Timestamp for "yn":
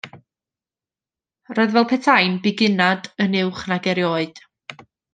3.27-3.39